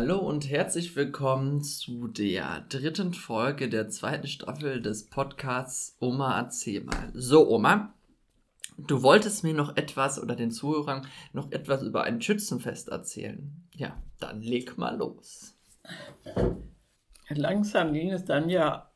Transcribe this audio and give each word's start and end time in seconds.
Hallo 0.00 0.18
und 0.18 0.48
herzlich 0.48 0.94
willkommen 0.94 1.64
zu 1.64 2.06
der 2.06 2.64
dritten 2.68 3.14
Folge 3.14 3.68
der 3.68 3.88
zweiten 3.88 4.28
Staffel 4.28 4.80
des 4.80 5.10
Podcasts 5.10 5.96
Oma 5.98 6.38
erzähl 6.38 6.84
mal. 6.84 7.10
So, 7.14 7.48
Oma, 7.48 7.92
du 8.76 9.02
wolltest 9.02 9.42
mir 9.42 9.54
noch 9.54 9.76
etwas 9.76 10.22
oder 10.22 10.36
den 10.36 10.52
Zuhörern 10.52 11.04
noch 11.32 11.50
etwas 11.50 11.82
über 11.82 12.04
ein 12.04 12.22
Schützenfest 12.22 12.90
erzählen. 12.90 13.66
Ja, 13.74 14.00
dann 14.20 14.40
leg 14.40 14.78
mal 14.78 14.96
los. 14.96 15.56
Langsam 17.30 17.92
ging 17.92 18.12
es 18.12 18.24
dann 18.24 18.48
ja 18.48 18.92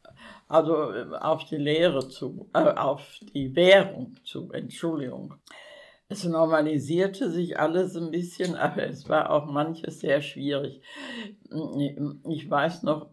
also 0.46 0.92
auf 1.18 1.46
die 1.46 1.56
Lehre 1.56 2.08
zu, 2.08 2.48
äh, 2.54 2.58
auf 2.60 3.18
die 3.34 3.56
Währung 3.56 4.14
zu, 4.22 4.52
Entschuldigung. 4.52 5.34
Es 6.12 6.24
normalisierte 6.24 7.30
sich 7.30 7.58
alles 7.58 7.96
ein 7.96 8.10
bisschen, 8.10 8.54
aber 8.54 8.82
es 8.82 9.08
war 9.08 9.30
auch 9.30 9.46
manches 9.46 10.00
sehr 10.00 10.20
schwierig. 10.20 10.82
Ich 12.28 12.50
weiß 12.50 12.82
noch, 12.82 13.08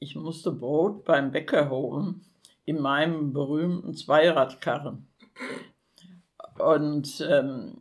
ich 0.00 0.16
musste 0.16 0.50
Brot 0.50 1.04
beim 1.04 1.30
Bäcker 1.30 1.70
holen 1.70 2.22
in 2.64 2.80
meinem 2.80 3.32
berühmten 3.32 3.94
Zweiradkarren. 3.94 5.06
Und 6.58 7.24
ähm, 7.30 7.76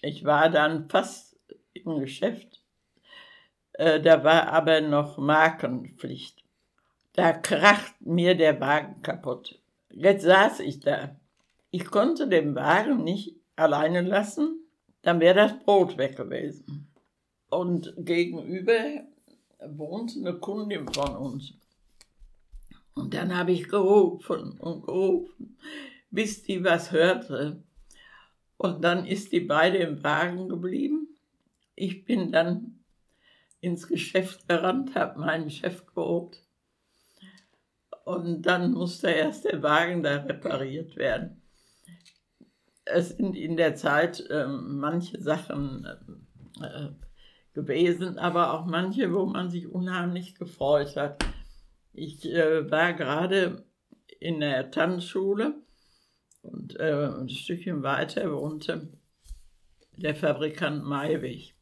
ich 0.00 0.24
war 0.24 0.48
dann 0.48 0.88
fast 0.88 1.38
im 1.74 1.98
Geschäft. 1.98 2.62
Äh, 3.74 4.00
da 4.00 4.24
war 4.24 4.48
aber 4.48 4.80
noch 4.80 5.18
Markenpflicht. 5.18 6.42
Da 7.12 7.34
kracht 7.34 8.00
mir 8.00 8.34
der 8.34 8.58
Wagen 8.58 9.02
kaputt. 9.02 9.60
Jetzt 9.90 10.24
saß 10.24 10.60
ich 10.60 10.80
da. 10.80 11.14
Ich 11.70 11.84
konnte 11.84 12.26
den 12.26 12.54
Wagen 12.54 13.04
nicht 13.04 13.37
alleine 13.58 14.02
lassen, 14.02 14.64
dann 15.02 15.20
wäre 15.20 15.34
das 15.34 15.58
Brot 15.60 15.96
weg 15.96 16.16
gewesen. 16.16 16.88
Und 17.50 17.94
gegenüber 17.96 19.04
wohnte 19.66 20.18
eine 20.18 20.34
Kundin 20.38 20.86
von 20.92 21.16
uns. 21.16 21.54
Und 22.94 23.14
dann 23.14 23.36
habe 23.36 23.52
ich 23.52 23.68
gerufen 23.68 24.58
und 24.58 24.84
gerufen, 24.84 25.56
bis 26.10 26.42
die 26.42 26.62
was 26.64 26.92
hörte. 26.92 27.62
Und 28.56 28.82
dann 28.82 29.06
ist 29.06 29.32
die 29.32 29.40
beide 29.40 29.78
im 29.78 30.02
Wagen 30.02 30.48
geblieben. 30.48 31.16
Ich 31.74 32.04
bin 32.04 32.32
dann 32.32 32.80
ins 33.60 33.86
Geschäft 33.86 34.48
gerannt, 34.48 34.94
habe 34.94 35.20
meinen 35.20 35.50
Chef 35.50 35.86
geholt. 35.86 36.42
Und 38.04 38.42
dann 38.42 38.72
musste 38.72 39.10
erst 39.10 39.44
der 39.44 39.62
Wagen 39.62 40.02
da 40.02 40.16
repariert 40.16 40.96
werden 40.96 41.42
es 42.92 43.10
sind 43.10 43.36
in 43.36 43.56
der 43.56 43.74
Zeit 43.74 44.28
äh, 44.30 44.46
manche 44.46 45.20
Sachen 45.20 45.86
äh, 46.60 46.88
gewesen, 47.54 48.18
aber 48.18 48.54
auch 48.54 48.66
manche, 48.66 49.12
wo 49.12 49.26
man 49.26 49.50
sich 49.50 49.68
unheimlich 49.68 50.34
gefreut 50.34 50.96
hat. 50.96 51.24
Ich 51.92 52.24
äh, 52.26 52.70
war 52.70 52.92
gerade 52.92 53.64
in 54.20 54.40
der 54.40 54.70
Tanzschule 54.70 55.54
und 56.42 56.78
äh, 56.78 57.06
ein 57.06 57.28
Stückchen 57.28 57.82
weiter 57.82 58.32
wohnte 58.32 58.88
der 59.96 60.14
Fabrikant 60.14 60.84
Maiwig. 60.84 61.54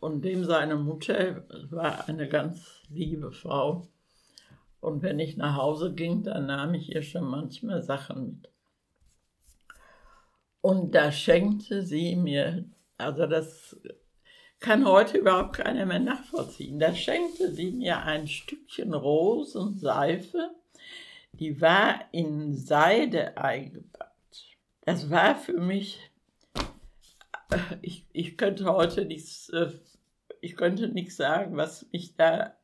Und 0.00 0.24
dem 0.24 0.44
seine 0.44 0.76
Mutter 0.76 1.44
war 1.70 2.08
eine 2.08 2.28
ganz 2.28 2.82
liebe 2.88 3.32
Frau. 3.32 3.86
Und 4.80 5.02
wenn 5.02 5.18
ich 5.18 5.36
nach 5.36 5.56
Hause 5.56 5.92
ging, 5.94 6.22
dann 6.22 6.46
nahm 6.46 6.74
ich 6.74 6.94
ihr 6.94 7.02
schon 7.02 7.24
manchmal 7.24 7.82
Sachen 7.82 8.26
mit. 8.26 8.48
Und 10.60 10.94
da 10.94 11.10
schenkte 11.10 11.82
sie 11.82 12.16
mir, 12.16 12.64
also 12.98 13.26
das 13.26 13.76
kann 14.58 14.86
heute 14.86 15.18
überhaupt 15.18 15.56
keiner 15.56 15.86
mehr 15.86 16.00
nachvollziehen, 16.00 16.78
da 16.78 16.94
schenkte 16.94 17.52
sie 17.52 17.72
mir 17.72 18.02
ein 18.02 18.28
Stückchen 18.28 18.92
Rosenseife, 18.92 20.50
die 21.32 21.60
war 21.60 22.00
in 22.12 22.54
Seide 22.54 23.38
eingepackt. 23.38 24.10
Das 24.82 25.08
war 25.08 25.36
für 25.36 25.58
mich, 25.58 25.98
ich, 27.80 28.06
ich 28.12 28.36
könnte 28.36 28.66
heute 28.66 29.06
nichts, 29.06 29.48
äh, 29.50 29.70
ich 30.42 30.56
könnte 30.56 30.88
nichts 30.88 31.16
sagen, 31.16 31.56
was 31.56 31.86
mich 31.92 32.16
da, 32.16 32.54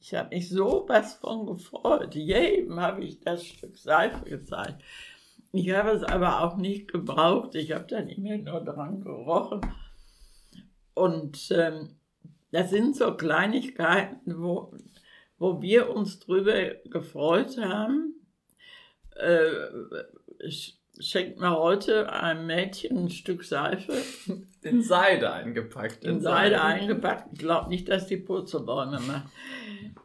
ich 0.00 0.14
habe 0.14 0.34
mich 0.34 0.48
so 0.48 0.84
was 0.88 1.14
von 1.14 1.46
gefreut. 1.46 2.14
Jedem 2.14 2.80
habe 2.80 3.04
ich 3.04 3.20
das 3.20 3.44
Stück 3.44 3.76
Seife 3.76 4.24
gezeigt. 4.24 4.82
Ich 5.52 5.70
habe 5.70 5.90
es 5.90 6.02
aber 6.02 6.42
auch 6.42 6.56
nicht 6.56 6.92
gebraucht. 6.92 7.54
Ich 7.54 7.72
habe 7.72 7.86
dann 7.86 8.08
immer 8.08 8.36
nur 8.36 8.60
dran 8.60 9.00
gerochen. 9.00 9.60
Und 10.94 11.50
ähm, 11.52 11.96
das 12.50 12.70
sind 12.70 12.96
so 12.96 13.16
Kleinigkeiten, 13.16 14.42
wo, 14.42 14.74
wo 15.38 15.62
wir 15.62 15.90
uns 15.94 16.18
drüber 16.18 16.74
gefreut 16.90 17.56
haben. 17.58 18.14
Äh, 19.16 19.50
schenkt 20.98 21.38
mir 21.38 21.56
heute 21.56 22.12
ein 22.12 22.46
Mädchen 22.46 23.04
ein 23.04 23.10
Stück 23.10 23.44
Seife. 23.44 23.94
In 24.62 24.82
Seide 24.82 25.32
eingepackt. 25.32 26.04
In, 26.04 26.16
in 26.16 26.20
Seide, 26.20 26.56
Seide 26.56 26.62
eingepackt. 26.62 27.28
Ich 27.32 27.38
glaube 27.38 27.68
nicht, 27.68 27.88
dass 27.88 28.06
die 28.06 28.16
Purzelbäume 28.16 29.00
macht. 29.00 29.28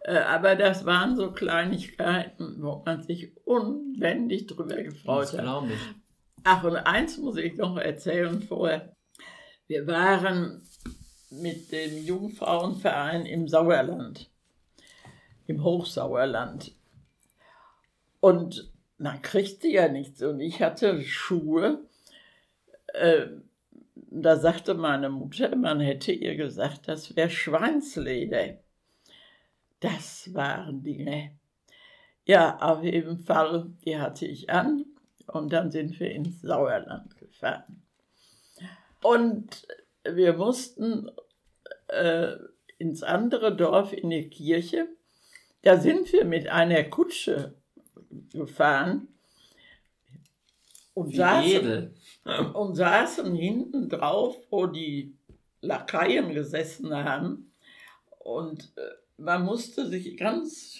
Äh, 0.01 0.17
aber 0.19 0.55
das 0.55 0.85
waren 0.85 1.15
so 1.15 1.31
Kleinigkeiten, 1.31 2.61
wo 2.61 2.83
man 2.85 3.01
sich 3.01 3.35
unbändig 3.45 4.47
drüber 4.47 4.75
gefreut 4.75 5.33
das 5.33 5.37
hat. 5.37 5.63
Ich. 5.65 5.79
Ach, 6.43 6.63
und 6.63 6.75
eins 6.75 7.17
muss 7.17 7.37
ich 7.37 7.55
noch 7.55 7.77
erzählen 7.77 8.41
vorher. 8.41 8.95
Wir 9.67 9.87
waren 9.87 10.61
mit 11.31 11.71
dem 11.71 12.05
Jungfrauenverein 12.05 13.25
im 13.25 13.47
Sauerland, 13.47 14.29
im 15.47 15.63
Hochsauerland. 15.63 16.73
Und 18.19 18.72
man 18.97 19.21
kriegte 19.21 19.67
ja 19.67 19.87
nichts. 19.87 20.21
Und 20.21 20.39
ich 20.39 20.61
hatte 20.61 21.01
Schuhe. 21.01 21.85
Äh, 22.93 23.27
da 23.95 24.37
sagte 24.37 24.75
meine 24.75 25.09
Mutter, 25.09 25.55
man 25.55 25.79
hätte 25.79 26.11
ihr 26.11 26.35
gesagt, 26.35 26.87
das 26.87 27.15
wäre 27.15 27.29
Schweinsleder. 27.29 28.57
Das 29.79 30.33
waren 30.33 30.83
Dinge. 30.83 31.31
Ja, 32.25 32.57
auf 32.59 32.83
jeden 32.83 33.17
Fall, 33.17 33.71
die 33.83 33.97
hatte 33.97 34.25
ich 34.25 34.49
an 34.49 34.85
und 35.27 35.51
dann 35.51 35.71
sind 35.71 35.99
wir 35.99 36.11
ins 36.11 36.41
Sauerland 36.41 37.17
gefahren. 37.17 37.81
Und 39.01 39.67
wir 40.03 40.33
mussten 40.33 41.11
äh, 41.87 42.35
ins 42.77 43.03
andere 43.03 43.55
Dorf 43.55 43.91
in 43.93 44.09
die 44.09 44.29
Kirche. 44.29 44.87
Da 45.63 45.77
sind 45.77 46.11
wir 46.13 46.23
mit 46.23 46.47
einer 46.47 46.83
Kutsche 46.83 47.55
gefahren 48.33 49.07
und 50.93 51.15
saßen, 51.15 51.93
und 52.53 52.75
saßen 52.75 53.35
hinten 53.35 53.89
drauf, 53.89 54.35
wo 54.49 54.67
die 54.67 55.15
Lakaien 55.61 56.33
gesessen 56.33 56.93
haben. 56.93 57.51
Und 58.19 58.71
äh, 58.77 58.81
man 59.17 59.43
musste 59.43 59.87
sich 59.87 60.17
ganz 60.17 60.79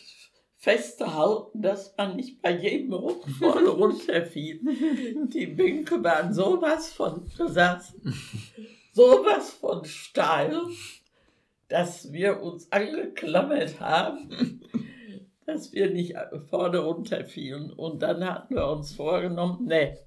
festhalten, 0.57 1.61
dass 1.61 1.94
man 1.97 2.16
nicht 2.16 2.41
bei 2.41 2.57
jedem 2.57 2.94
Ruck 2.94 3.27
voll 3.29 3.67
runterfiel. 3.67 4.61
Die 5.27 5.47
Bänke 5.47 6.01
waren 6.03 6.33
sowas 6.33 6.94
von 6.94 7.29
besessen, 7.38 8.13
sowas 8.94 9.51
von 9.51 9.83
steil, 9.83 10.61
dass 11.67 12.13
wir 12.13 12.41
uns 12.41 12.71
angeklammert 12.71 13.80
haben, 13.80 14.62
dass 15.45 15.74
wir 15.74 15.90
nicht 15.90 16.16
vorne 16.50 16.80
runterfielen. 16.80 17.72
Und 17.72 18.01
dann 18.01 18.24
hatten 18.24 18.56
wir 18.56 18.68
uns 18.68 18.95
vorgenommen, 18.95 19.66
nee, 19.66 19.98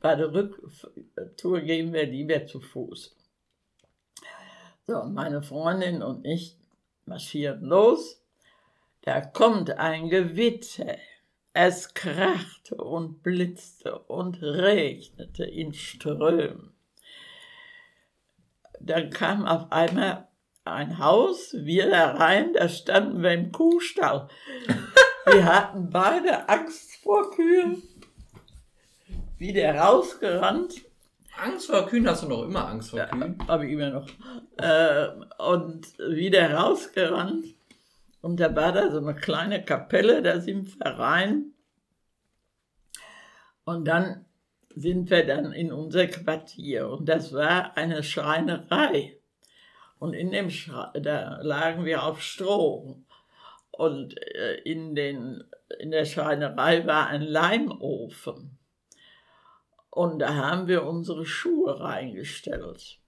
bei 0.00 0.14
der 0.14 0.32
Rücktour 0.32 1.60
gehen 1.60 1.92
wir 1.92 2.06
lieber 2.06 2.46
zu 2.46 2.60
Fuß. 2.60 3.16
So, 4.86 5.02
meine 5.04 5.42
Freundin 5.42 6.02
und 6.02 6.24
ich 6.24 6.56
marschieren 7.04 7.62
los. 7.62 8.22
Da 9.02 9.20
kommt 9.20 9.70
ein 9.70 10.08
Gewitter. 10.08 10.96
Es 11.52 11.94
krachte 11.94 12.76
und 12.76 13.22
blitzte 13.22 13.98
und 13.98 14.42
regnete 14.42 15.44
in 15.44 15.72
Strömen. 15.72 16.74
Dann 18.78 19.10
kam 19.10 19.46
auf 19.46 19.72
einmal 19.72 20.28
ein 20.64 20.98
Haus, 20.98 21.54
wir 21.54 21.88
da 21.88 22.12
rein, 22.12 22.52
da 22.52 22.68
standen 22.68 23.22
wir 23.22 23.32
im 23.32 23.52
Kuhstall. 23.52 24.28
Wir 25.26 25.44
hatten 25.44 25.90
beide 25.90 26.48
Angst 26.48 26.96
vor 27.02 27.30
Kühen. 27.32 27.82
Wieder 29.38 29.74
rausgerannt 29.74 30.86
Angst 31.38 31.66
vor 31.66 31.86
Kühen 31.86 32.08
hast 32.08 32.22
du 32.22 32.28
noch 32.28 32.44
immer 32.44 32.66
Angst 32.68 32.90
vor 32.90 33.00
Kühen? 33.00 33.36
Ja, 33.38 33.48
habe 33.48 33.66
ich 33.66 33.72
immer 33.72 33.90
noch. 33.90 34.08
Äh, 34.56 35.08
und 35.42 35.98
wieder 35.98 36.54
rausgerannt. 36.54 37.46
Und 38.22 38.40
da 38.40 38.54
war 38.56 38.72
da 38.72 38.90
so 38.90 38.98
eine 38.98 39.14
kleine 39.14 39.64
Kapelle, 39.64 40.22
da 40.22 40.40
sind 40.40 40.78
wir 40.78 40.92
rein. 40.92 41.52
Und 43.64 43.86
dann 43.86 44.24
sind 44.74 45.10
wir 45.10 45.26
dann 45.26 45.52
in 45.52 45.72
unser 45.72 46.06
Quartier. 46.06 46.88
Und 46.88 47.08
das 47.08 47.32
war 47.32 47.76
eine 47.76 48.02
Schreinerei. 48.02 49.18
Und 49.98 50.14
in 50.14 50.30
dem 50.30 50.50
Schra 50.50 50.92
da 50.94 51.40
lagen 51.42 51.84
wir 51.84 52.02
auf 52.02 52.22
Stroh. 52.22 52.98
Und 53.76 54.16
äh, 54.16 54.54
in, 54.62 54.94
den, 54.94 55.44
in 55.78 55.90
der 55.90 56.06
Schreinerei 56.06 56.86
war 56.86 57.08
ein 57.08 57.22
Leimofen. 57.22 58.58
Und 59.90 60.18
da 60.18 60.34
haben 60.34 60.66
wir 60.66 60.84
unsere 60.84 61.26
Schuhe 61.26 61.78
reingestellt. 61.80 62.98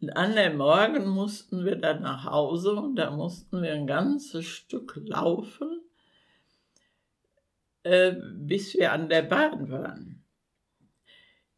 Und 0.00 0.10
an 0.10 0.34
dem 0.34 0.56
Morgen 0.56 1.06
mussten 1.06 1.64
wir 1.64 1.76
dann 1.76 2.02
nach 2.02 2.24
Hause 2.24 2.72
und 2.72 2.96
da 2.96 3.10
mussten 3.10 3.62
wir 3.62 3.72
ein 3.72 3.86
ganzes 3.86 4.46
Stück 4.46 4.96
laufen, 4.96 5.82
äh, 7.82 8.14
bis 8.34 8.74
wir 8.74 8.92
an 8.92 9.08
der 9.08 9.22
Bahn 9.22 9.70
waren. 9.70 10.24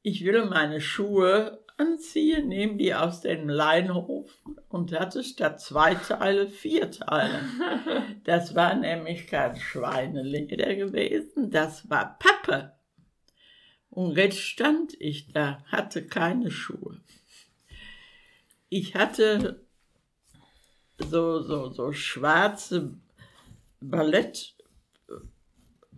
Ich 0.02 0.24
will 0.24 0.44
meine 0.44 0.80
Schuhe 0.80 1.63
anziehen, 1.76 2.48
nehme 2.48 2.76
die 2.76 2.94
aus 2.94 3.20
dem 3.20 3.48
Leinhof 3.48 4.30
und 4.68 4.92
hatte 4.92 5.24
statt 5.24 5.60
zwei 5.60 5.94
Teile 5.94 6.48
vier 6.48 6.90
Teile. 6.90 7.40
Das 8.24 8.54
war 8.54 8.74
nämlich 8.74 9.26
kein 9.26 9.54
Schweineleder 9.56 10.74
gewesen, 10.76 11.50
das 11.50 11.90
war 11.90 12.18
Pappe. 12.18 12.72
Und 13.90 14.16
jetzt 14.16 14.40
stand 14.40 14.94
ich 14.98 15.32
da, 15.32 15.62
hatte 15.66 16.06
keine 16.06 16.50
Schuhe. 16.50 17.00
Ich 18.70 18.94
hatte 18.94 19.64
so, 20.98 21.42
so, 21.42 21.70
so 21.70 21.92
schwarze 21.92 22.94
Ballett 23.80 24.54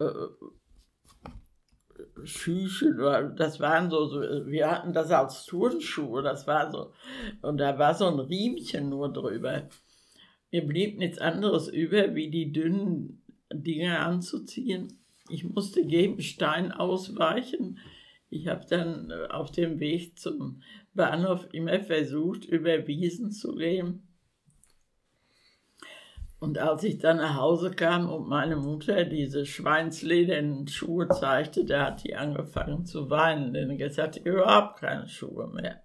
äh, 0.00 0.04
Schüche, 2.24 3.32
das 3.36 3.60
waren 3.60 3.90
so, 3.90 4.06
so, 4.06 4.20
wir 4.46 4.70
hatten 4.70 4.92
das 4.92 5.10
als 5.10 5.44
Turnschuhe, 5.44 6.22
das 6.22 6.46
war 6.46 6.70
so, 6.70 6.92
und 7.42 7.58
da 7.58 7.78
war 7.78 7.94
so 7.94 8.06
ein 8.06 8.18
Riemchen 8.18 8.88
nur 8.88 9.12
drüber. 9.12 9.68
Mir 10.50 10.66
blieb 10.66 10.98
nichts 10.98 11.18
anderes 11.18 11.68
über, 11.68 12.14
wie 12.14 12.30
die 12.30 12.52
dünnen 12.52 13.22
Dinge 13.52 13.98
anzuziehen 14.00 14.98
ich 15.28 15.44
musste 15.44 15.80
jedem 15.80 16.20
Stein 16.20 16.72
ausweichen. 16.72 17.78
Ich 18.28 18.48
habe 18.48 18.64
dann 18.68 19.10
äh, 19.10 19.28
auf 19.28 19.50
dem 19.50 19.80
Weg 19.80 20.18
zum 20.18 20.62
Bahnhof 20.94 21.48
immer 21.52 21.80
versucht, 21.80 22.44
über 22.44 22.86
Wiesen 22.86 23.30
zu 23.30 23.54
gehen. 23.54 24.05
Und 26.46 26.58
als 26.58 26.84
ich 26.84 26.98
dann 26.98 27.16
nach 27.16 27.34
Hause 27.34 27.72
kam 27.72 28.08
und 28.08 28.28
meine 28.28 28.54
Mutter 28.54 29.04
diese 29.04 29.44
schweinsledernen 29.44 30.68
Schuhe 30.68 31.08
zeigte, 31.08 31.64
da 31.64 31.86
hat 31.86 32.04
die 32.04 32.14
angefangen 32.14 32.86
zu 32.86 33.10
weinen, 33.10 33.52
denn 33.52 33.72
jetzt 33.72 33.98
hatte 33.98 34.20
ich 34.20 34.26
überhaupt 34.26 34.78
keine 34.78 35.08
Schuhe 35.08 35.48
mehr. 35.48 35.82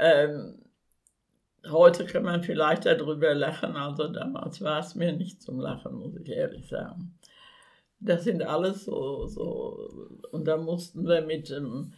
Ähm, 0.00 0.58
heute 1.70 2.06
kann 2.06 2.24
man 2.24 2.42
vielleicht 2.42 2.86
darüber 2.86 3.32
lachen, 3.32 3.76
also 3.76 4.08
damals 4.08 4.62
war 4.62 4.80
es 4.80 4.96
mir 4.96 5.12
nicht 5.12 5.40
zum 5.40 5.60
Lachen, 5.60 5.94
muss 5.94 6.16
ich 6.16 6.28
ehrlich 6.28 6.68
sagen. 6.68 7.16
Das 8.00 8.24
sind 8.24 8.42
alles 8.42 8.86
so, 8.86 9.26
so 9.26 10.08
und 10.32 10.46
da 10.46 10.56
mussten 10.56 11.06
wir 11.06 11.20
mit 11.22 11.50
dem 11.50 11.92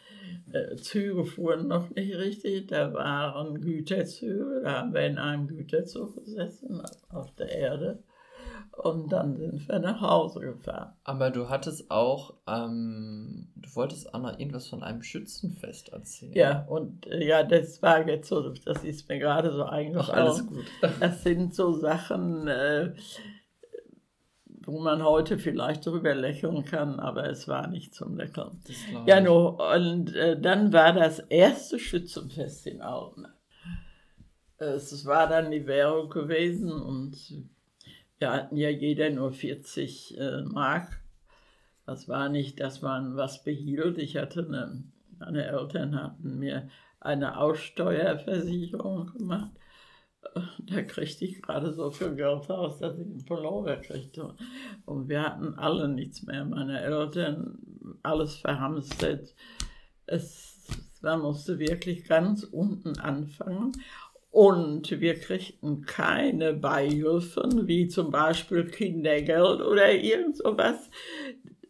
äh, 0.53 0.77
Züge 0.77 1.25
fuhren 1.25 1.69
noch 1.69 1.91
nicht 1.91 2.15
richtig, 2.17 2.69
da 2.69 2.93
waren 2.93 3.61
Güterzüge, 3.61 4.63
da 4.65 4.81
haben 4.81 4.95
wir 4.95 5.07
in 5.07 5.19
einem 5.19 5.47
Güterzug 5.47 6.17
gesessen 6.17 6.83
auf 7.11 7.33
der 7.37 7.51
Erde 7.51 8.03
und 8.73 9.13
dann 9.13 9.37
sind 9.37 9.69
wir 9.69 9.79
nach 9.79 10.01
Hause 10.01 10.41
gefahren. 10.41 10.93
Aber 11.05 11.31
du 11.31 11.49
hattest 11.49 11.91
auch, 11.91 12.35
ähm, 12.47 13.49
du 13.57 13.75
wolltest 13.75 14.13
noch 14.13 14.39
irgendwas 14.39 14.69
von 14.69 14.83
einem 14.83 15.03
Schützenfest 15.03 15.91
erzählen. 15.91 16.33
Ja, 16.33 16.67
und 16.69 17.07
äh, 17.07 17.27
ja, 17.27 17.43
das 17.43 17.83
war 17.83 18.07
jetzt 18.09 18.29
so, 18.29 18.49
das 18.51 18.83
ist 18.83 19.09
mir 19.09 19.19
gerade 19.19 19.53
so 19.53 19.65
eingefallen. 19.65 20.11
Ach, 20.11 20.27
alles 20.27 20.47
gut. 20.47 20.65
Das 21.01 21.23
sind 21.23 21.55
so 21.55 21.73
Sachen, 21.73 22.49
äh, 22.49 22.95
wo 24.67 24.81
man 24.81 25.03
heute 25.03 25.39
vielleicht 25.39 25.87
darüber 25.87 26.15
lächeln 26.15 26.65
kann, 26.65 27.01
aber 27.01 27.29
es 27.29 27.49
war 27.49 27.67
nicht 27.69 27.95
zum 27.95 28.17
Lächeln. 28.17 28.61
Ja, 29.07 29.21
nur, 29.21 29.59
und 29.75 30.15
äh, 30.15 30.41
dann 30.41 30.73
war 30.73 30.93
das 30.93 31.19
erste 31.19 31.79
Schützenfest 31.79 32.67
in 32.67 32.81
Alten. 32.81 33.27
Es 34.59 35.05
war 35.07 35.29
dann 35.29 35.51
die 35.51 35.67
Währung 35.67 36.09
gewesen 36.09 36.71
und 36.71 37.17
wir 38.19 38.31
hatten 38.31 38.57
ja 38.57 38.69
jeder 38.69 39.11
nur 39.11 39.33
40 39.33 40.19
äh, 40.19 40.43
Mark. 40.43 41.01
Das 41.85 42.09
war 42.09 42.29
nicht, 42.29 42.61
dass 42.61 42.81
man 42.81 43.17
was 43.17 43.43
behielt. 43.43 43.99
Ich 43.99 44.17
hatte 44.17 44.47
eine, 44.47 44.85
meine 45.19 45.47
Eltern 45.47 46.01
hatten 46.01 46.39
mir 46.39 46.69
eine 47.01 47.39
Aussteuerversicherung 47.39 49.13
gemacht 49.19 49.51
da 50.59 50.83
kriegte 50.83 51.25
ich 51.25 51.43
gerade 51.43 51.73
so 51.73 51.91
viel 51.91 52.15
Geld 52.15 52.51
aus, 52.51 52.79
dass 52.79 52.99
ich 52.99 53.07
einen 53.07 53.25
Pullover 53.25 53.77
kriegte. 53.77 54.35
Und 54.85 55.09
wir 55.09 55.23
hatten 55.23 55.55
alle 55.59 55.89
nichts 55.89 56.23
mehr. 56.23 56.45
Meine 56.45 56.81
Eltern, 56.81 57.59
alles 58.03 58.37
verhamstert. 58.37 59.35
Es, 60.07 60.67
man 61.03 61.21
musste 61.21 61.59
wirklich 61.59 62.05
ganz 62.05 62.45
unten 62.45 62.99
anfangen. 62.99 63.73
Und 64.31 64.91
wir 64.91 65.19
kriegten 65.19 65.83
keine 65.83 66.55
Beihilfen, 66.55 67.67
wie 67.67 67.89
zum 67.89 68.11
Beispiel 68.11 68.65
Kindergeld 68.65 69.61
oder 69.61 69.93
irgend 69.93 70.39
sowas. 70.39 70.89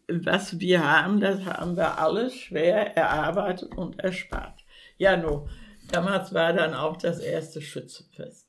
Was 0.07 0.59
wir 0.59 0.89
haben, 0.89 1.19
das 1.19 1.43
haben 1.45 1.75
wir 1.75 1.99
alles 1.99 2.35
schwer 2.35 2.95
erarbeitet 2.95 3.75
und 3.75 3.99
erspart. 3.99 4.63
Ja, 4.97 5.17
nur, 5.17 5.49
damals 5.91 6.33
war 6.33 6.53
dann 6.53 6.73
auch 6.73 6.97
das 6.97 7.19
erste 7.19 7.61
Schützenfest. 7.61 8.47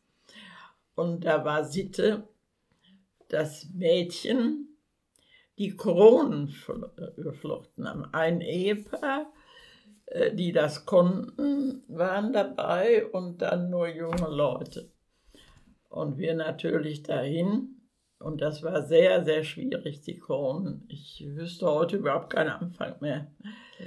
Und 0.95 1.25
da 1.25 1.45
war 1.45 1.65
Sitte, 1.65 2.29
dass 3.29 3.69
Mädchen 3.71 4.69
die 5.59 5.77
Kronen 5.77 6.55
geflochten 7.17 7.89
haben. 7.89 8.05
Ein 8.13 8.41
Ehepaar, 8.41 9.33
äh, 10.07 10.35
die 10.35 10.53
das 10.53 10.85
konnten, 10.87 11.83
waren 11.89 12.33
dabei 12.33 13.07
und 13.07 13.43
dann 13.43 13.71
nur 13.71 13.89
junge 13.89 14.29
Leute. 14.29 14.91
Und 15.89 16.19
wir 16.19 16.35
natürlich 16.35 17.03
dahin. 17.03 17.81
Und 18.19 18.41
das 18.41 18.63
war 18.63 18.83
sehr, 18.83 19.25
sehr 19.25 19.45
schwierig, 19.45 20.01
die 20.01 20.19
Kronen. 20.19 20.85
Ich 20.89 21.25
wüsste 21.27 21.67
heute 21.67 21.97
überhaupt 21.97 22.31
keinen 22.31 22.51
Anfang 22.51 22.95
mehr. 23.01 23.27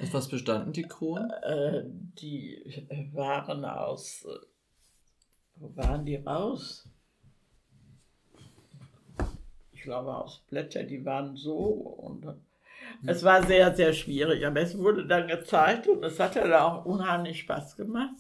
Aus 0.01 0.13
was 0.13 0.27
bestanden 0.27 0.73
die 0.73 0.83
Kronen? 0.83 1.31
Äh, 1.43 1.83
die 2.21 2.87
waren 3.13 3.65
aus. 3.65 4.25
Äh, 4.25 4.45
wo 5.55 5.75
waren 5.75 6.05
die 6.05 6.17
raus? 6.17 6.87
glaube 9.87 10.13
aus 10.17 10.41
Blätter, 10.49 10.83
die 10.83 11.05
waren 11.05 11.37
so 11.37 11.55
und 11.55 12.25
hm. 12.25 12.35
es 13.05 13.23
war 13.23 13.41
sehr, 13.43 13.73
sehr 13.73 13.93
schwierig, 13.93 14.45
aber 14.45 14.59
es 14.59 14.77
wurde 14.77 15.07
dann 15.07 15.29
gezeigt 15.29 15.87
und 15.87 16.03
es 16.03 16.19
hat 16.19 16.35
dann 16.35 16.51
auch 16.51 16.85
unheimlich 16.85 17.39
Spaß 17.39 17.77
gemacht. 17.77 18.13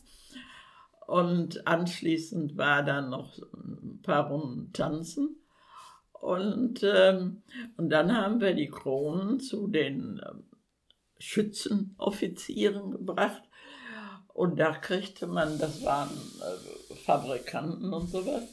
Und 1.07 1.67
anschließend 1.67 2.57
war 2.57 2.83
dann 2.83 3.09
noch 3.09 3.37
ein 3.53 3.99
paar 4.01 4.29
Runden 4.29 4.71
tanzen. 4.71 5.35
Und, 6.21 6.81
ähm, 6.83 7.43
und 7.77 7.89
dann 7.89 8.15
haben 8.15 8.41
wir 8.41 8.53
die 8.53 8.69
Kronen 8.69 9.39
zu 9.39 9.67
den 9.67 10.21
ähm, 10.27 10.43
Schützenoffizieren 11.19 12.91
gebracht. 12.91 13.43
Und 14.33 14.59
da 14.59 14.71
kriegte 14.73 15.27
man, 15.27 15.57
das 15.57 15.83
waren 15.83 16.09
äh, 16.09 16.95
Fabrikanten 16.95 17.93
und 17.93 18.09
sowas, 18.09 18.43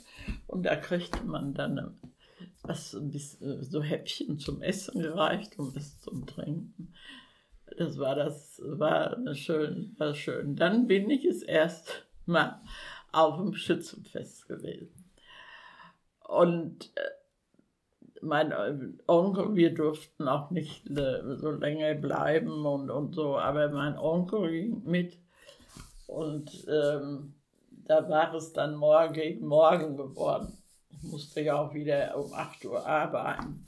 und 0.47 0.64
da 0.64 0.76
kriegte 0.76 1.23
man 1.25 1.52
dann 1.52 1.99
was 2.62 2.94
äh, 2.94 3.62
so 3.62 3.83
Häppchen 3.83 4.38
zum 4.38 4.62
Essen 4.62 5.00
gereicht 5.00 5.59
und 5.59 5.76
was 5.76 6.00
zum 6.00 6.26
Trinken. 6.26 6.94
Das 7.76 7.99
war 7.99 8.14
das, 8.14 8.61
war 8.64 9.35
schön, 9.35 9.94
war 9.99 10.14
schön. 10.14 10.56
Dann 10.56 10.87
bin 10.87 11.11
ich 11.11 11.25
es 11.25 11.42
erst 11.42 12.06
mal 12.26 12.61
auf 13.12 13.37
dem 13.37 13.54
Schützenfest 13.54 14.49
gewesen. 14.49 15.04
Und 16.26 16.92
äh, 16.97 17.00
mein 18.25 18.52
äh, 18.52 18.75
Onkel, 19.07 19.54
wir 19.54 19.75
durften 19.75 20.28
auch 20.28 20.50
nicht 20.50 20.85
so 20.87 21.50
länger 21.50 21.95
bleiben 21.95 22.64
und, 22.66 22.90
und 22.90 23.14
so, 23.14 23.38
aber 23.38 23.69
mein 23.69 23.99
Onkel 23.99 24.50
ging 24.50 24.83
mit 24.85 25.19
und 26.07 26.66
ähm, 26.69 27.35
da 27.87 28.09
war 28.09 28.35
es 28.35 28.52
dann 28.52 28.76
morgen 28.76 29.12
gegen 29.12 29.47
morgen 29.47 29.97
geworden 29.97 30.59
musste 31.04 31.43
ja 31.43 31.57
auch 31.57 31.75
wieder 31.75 32.16
um 32.16 32.33
8 32.33 32.64
Uhr 32.64 32.87
arbeiten. 32.87 33.66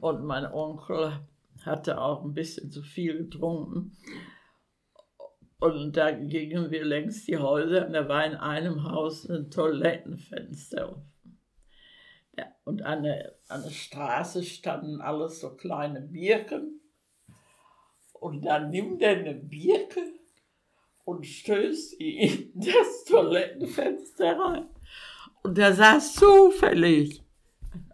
Und 0.00 0.24
mein 0.24 0.46
Onkel 0.46 1.20
hatte 1.64 2.00
auch 2.00 2.24
ein 2.24 2.34
bisschen 2.34 2.70
zu 2.70 2.82
viel 2.82 3.18
getrunken. 3.18 3.96
Und 5.60 5.96
da 5.96 6.10
gingen 6.10 6.70
wir 6.70 6.84
längs 6.84 7.24
die 7.24 7.38
Häuser 7.38 7.86
und 7.86 7.94
da 7.94 8.08
war 8.08 8.24
in 8.26 8.34
einem 8.34 8.84
Haus 8.84 9.28
ein 9.28 9.50
Toilettenfenster. 9.50 11.02
Ja, 12.36 12.46
und 12.64 12.82
an 12.82 13.04
der, 13.04 13.34
an 13.48 13.62
der 13.62 13.70
Straße 13.70 14.42
standen 14.42 15.00
alles 15.00 15.40
so 15.40 15.50
kleine 15.54 16.00
Birken. 16.00 16.80
Und 18.12 18.44
dann 18.44 18.70
nimmt 18.70 19.02
er 19.02 19.18
eine 19.18 19.34
Birke 19.34 20.00
und 21.04 21.26
stößt 21.26 21.94
in 21.94 22.50
das 22.54 23.04
Toilettenfenster 23.06 24.38
rein. 24.38 24.66
Und 25.42 25.58
da 25.58 25.72
saß 25.72 26.14
zufällig 26.14 27.22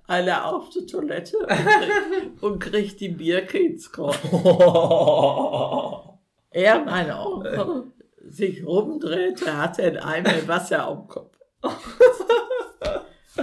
einer 0.06 0.46
auf 0.46 0.70
der 0.70 0.86
Toilette 0.86 1.38
und 1.38 1.48
kriegt, 1.48 2.42
und 2.42 2.58
kriegt 2.58 3.00
die 3.00 3.08
Birke 3.10 3.58
ins 3.58 3.90
Kopf. 3.90 4.18
er, 6.50 6.84
mein 6.84 7.10
Onkel, 7.12 7.92
sich 8.28 8.64
rumdrehte, 8.64 9.56
hatte 9.56 9.82
ein 9.84 9.98
Eimer 9.98 10.48
Wasser 10.48 10.86
am 10.86 11.06
Kopf. 11.08 11.36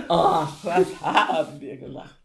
Ach, 0.10 0.64
was 0.64 1.02
haben 1.02 1.60
wir 1.60 1.78
gelacht. 1.78 2.16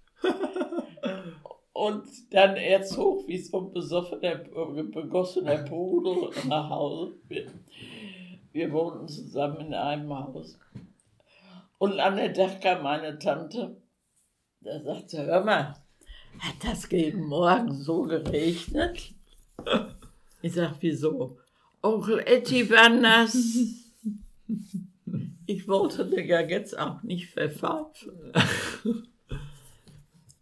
Und 1.72 2.04
dann 2.30 2.56
er 2.56 2.82
zog 2.82 3.26
wie 3.26 3.38
so 3.38 3.58
ein 3.58 3.72
besoffener, 3.72 4.36
begossener 4.36 5.58
Pudel 5.64 6.30
nach 6.46 6.70
Hause. 6.70 7.14
Wir, 7.28 7.46
wir 8.52 8.72
wohnten 8.72 9.08
zusammen 9.08 9.66
in 9.66 9.74
einem 9.74 10.12
Haus. 10.14 10.58
Und 11.78 11.98
an 11.98 12.16
der 12.16 12.28
Dach 12.28 12.60
kam 12.60 12.84
meine 12.84 13.18
Tante, 13.18 13.76
da 14.60 14.80
sagte, 14.80 15.24
hör 15.24 15.44
mal, 15.44 15.74
hat 16.38 16.54
das 16.62 16.88
gegen 16.88 17.24
Morgen 17.24 17.74
so 17.74 18.02
geregnet? 18.02 19.12
Ich 20.40 20.54
sag, 20.54 20.76
wieso? 20.80 21.38
Onkel 21.82 22.20
Etty 22.20 22.70
war 22.70 22.88
nass. 22.88 23.56
Ich 25.46 25.68
wollte 25.68 26.06
den 26.06 26.26
ja 26.26 26.40
jetzt 26.40 26.78
auch 26.78 27.02
nicht 27.02 27.30
verpfeifen. 27.30 28.32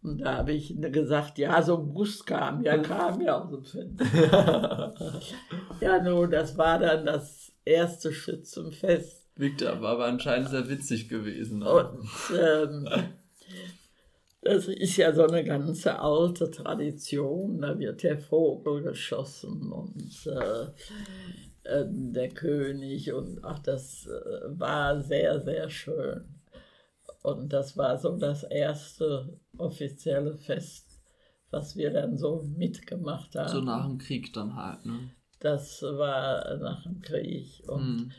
Und 0.03 0.17
da 0.19 0.37
habe 0.37 0.53
ich 0.53 0.75
gesagt, 0.79 1.37
ja, 1.37 1.61
so 1.61 1.77
ein 1.77 1.93
Guss 1.93 2.25
kam, 2.25 2.63
ja, 2.63 2.77
kam 2.79 3.21
ja 3.21 3.39
aus 3.39 3.51
dem 3.51 3.63
Fenster. 3.63 4.95
ja, 5.79 6.01
nun, 6.01 6.31
das 6.31 6.57
war 6.57 6.79
dann 6.79 7.05
das 7.05 7.51
erste 7.63 8.11
Schützenfest. 8.11 9.29
Victor 9.35 9.79
war 9.81 9.91
aber 9.91 10.05
anscheinend 10.05 10.49
sehr 10.49 10.67
witzig 10.69 11.07
gewesen. 11.07 11.61
Und 11.61 12.07
ähm, 12.35 12.87
das 14.41 14.67
ist 14.67 14.97
ja 14.97 15.13
so 15.13 15.23
eine 15.27 15.43
ganze 15.43 15.99
alte 15.99 16.49
Tradition. 16.49 17.61
Da 17.61 17.77
wird 17.77 18.01
der 18.01 18.17
Vogel 18.17 18.81
geschossen 18.81 19.71
und 19.71 20.27
äh, 20.27 20.67
äh, 21.63 21.85
der 21.87 22.29
König 22.29 23.13
und 23.13 23.43
ach, 23.43 23.59
das 23.59 24.07
äh, 24.07 24.59
war 24.59 25.01
sehr, 25.01 25.39
sehr 25.41 25.69
schön. 25.69 26.23
Und 27.23 27.53
das 27.53 27.77
war 27.77 27.97
so 27.97 28.17
das 28.17 28.43
erste 28.43 29.39
offizielle 29.57 30.35
Fest, 30.35 30.99
was 31.51 31.75
wir 31.75 31.91
dann 31.91 32.17
so 32.17 32.41
mitgemacht 32.57 33.35
haben. 33.35 33.49
So 33.49 33.61
nach 33.61 33.85
dem 33.85 33.99
Krieg 33.99 34.33
dann 34.33 34.55
halt, 34.55 34.85
ne? 34.85 35.11
Das 35.39 35.81
war 35.83 36.57
nach 36.57 36.83
dem 36.83 37.01
Krieg 37.01 37.63
und 37.67 37.81
hm. 37.81 38.11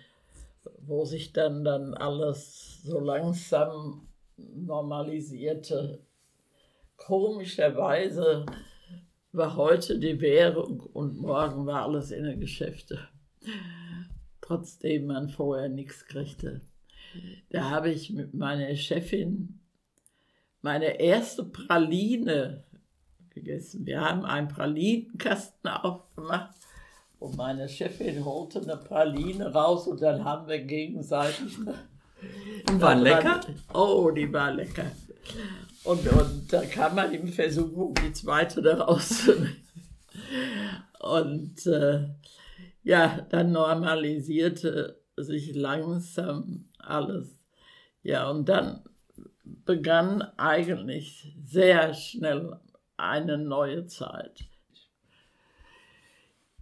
wo 0.81 1.05
sich 1.05 1.33
dann 1.33 1.65
dann 1.65 1.95
alles 1.95 2.83
so 2.85 2.99
langsam 2.99 4.09
normalisierte. 4.37 6.01
Komischerweise 6.97 8.47
war 9.33 9.57
heute 9.57 9.99
die 9.99 10.21
Währung 10.21 10.81
und 10.81 11.17
morgen 11.17 11.67
war 11.67 11.83
alles 11.85 12.11
in 12.11 12.25
den 12.25 12.41
Geschäften. 12.41 12.99
Trotzdem 14.41 15.07
man 15.07 15.29
vorher 15.29 15.69
nichts 15.69 16.05
kriegte. 16.07 16.63
Da 17.51 17.71
habe 17.71 17.91
ich 17.91 18.11
mit 18.11 18.35
meiner 18.35 18.75
Chefin 18.75 19.61
meine 20.63 21.01
erste 21.01 21.45
Praline 21.45 22.65
gegessen. 23.31 23.87
Wir 23.87 24.01
haben 24.01 24.25
einen 24.25 24.49
Pralinenkasten 24.49 25.71
aufgemacht 25.71 26.55
und 27.19 27.37
meine 27.37 27.69
Chefin 27.69 28.25
holte 28.25 28.61
eine 28.61 28.77
Praline 28.77 29.53
raus 29.53 29.87
und 29.87 30.03
dann 30.03 30.25
haben 30.25 30.49
wir 30.49 30.61
gegenseitig. 30.61 31.59
Und 32.69 32.81
war 32.81 32.95
lecker? 32.95 33.41
oh, 33.75 34.11
die 34.11 34.33
war 34.33 34.53
lecker. 34.53 34.91
Und, 35.85 36.07
und 36.07 36.53
da 36.53 36.65
kann 36.65 36.95
man 36.95 37.13
im 37.13 37.29
Versuchung, 37.29 37.95
die 37.95 38.13
zweite 38.13 38.63
da 38.63 38.83
rauszunehmen. 38.83 39.57
Und 41.01 41.67
äh, 41.67 42.09
ja, 42.83 43.21
dann 43.31 43.53
normalisierte 43.53 45.01
sich 45.17 45.55
langsam 45.55 46.69
alles. 46.79 47.39
Ja, 48.03 48.29
und 48.31 48.49
dann 48.49 48.83
begann 49.45 50.23
eigentlich 50.37 51.37
sehr 51.45 51.95
schnell 51.95 52.59
eine 52.97 53.39
neue 53.39 53.87
Zeit. 53.87 54.49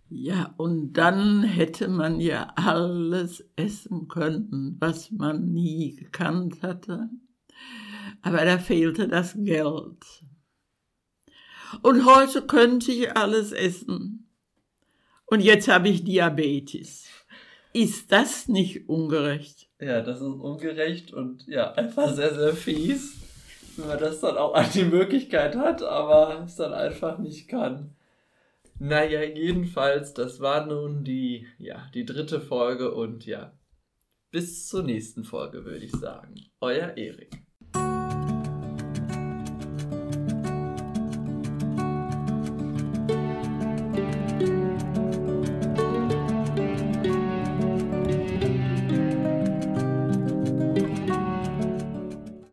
Ja, 0.08 0.54
und 0.56 0.94
dann 0.94 1.44
hätte 1.44 1.86
man 1.86 2.20
ja 2.20 2.52
alles 2.56 3.48
essen 3.54 4.08
können, 4.08 4.76
was 4.80 5.12
man 5.12 5.52
nie 5.52 5.94
gekannt 5.94 6.62
hatte. 6.62 7.08
Aber 8.20 8.44
da 8.44 8.58
fehlte 8.58 9.06
das 9.06 9.34
Geld. 9.38 10.24
Und 11.82 12.04
heute 12.04 12.42
könnte 12.42 12.90
ich 12.90 13.16
alles 13.16 13.52
essen. 13.52 14.29
Und 15.30 15.40
jetzt 15.40 15.68
habe 15.68 15.88
ich 15.88 16.02
Diabetes. 16.02 17.08
Ist 17.72 18.10
das 18.10 18.48
nicht 18.48 18.88
ungerecht? 18.88 19.68
Ja, 19.80 20.02
das 20.02 20.20
ist 20.20 20.26
ungerecht 20.26 21.12
und 21.12 21.46
ja, 21.46 21.72
einfach 21.72 22.12
sehr, 22.12 22.34
sehr 22.34 22.52
fies, 22.52 23.16
wenn 23.76 23.86
man 23.86 24.00
das 24.00 24.20
dann 24.20 24.36
auch 24.36 24.54
an 24.54 24.66
die 24.74 24.84
Möglichkeit 24.84 25.54
hat, 25.54 25.84
aber 25.84 26.42
es 26.44 26.56
dann 26.56 26.74
einfach 26.74 27.18
nicht 27.18 27.46
kann. 27.46 27.94
Naja, 28.80 29.22
jedenfalls, 29.22 30.14
das 30.14 30.40
war 30.40 30.66
nun 30.66 31.04
die, 31.04 31.46
ja, 31.58 31.88
die 31.94 32.04
dritte 32.04 32.40
Folge 32.40 32.92
und 32.92 33.24
ja, 33.24 33.52
bis 34.32 34.66
zur 34.66 34.82
nächsten 34.82 35.22
Folge 35.22 35.64
würde 35.64 35.84
ich 35.84 35.92
sagen. 35.92 36.34
Euer 36.60 36.96
Erik. 36.96 37.30